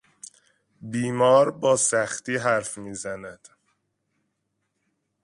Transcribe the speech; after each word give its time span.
بیمار 0.81 1.51
با 1.51 1.75
سختی 1.75 2.35
حرف 2.37 2.77
میزد. 2.77 3.49